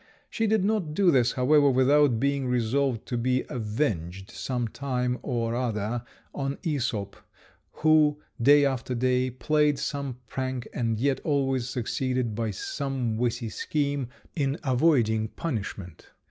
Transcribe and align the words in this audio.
She 0.31 0.47
did 0.47 0.63
not 0.65 0.95
do 0.95 1.11
this, 1.11 1.33
however, 1.33 1.69
without 1.69 2.19
being 2.19 2.47
resolved 2.47 3.05
to 3.05 3.17
be 3.17 3.45
avenged 3.49 4.31
some 4.31 4.67
time 4.67 5.19
or 5.21 5.53
other 5.53 6.01
on 6.33 6.55
Æsop, 6.63 7.13
who 7.71 8.19
day 8.41 8.65
after 8.65 8.95
day 8.95 9.29
played 9.29 9.77
some 9.77 10.17
prank, 10.27 10.67
and 10.73 10.99
yet 10.99 11.19
always 11.23 11.69
succeeded 11.69 12.33
by 12.33 12.49
some 12.49 13.15
witty 13.15 13.49
scheme 13.49 14.07
in 14.35 14.57
avoiding 14.63 15.27
punishment. 15.27 16.07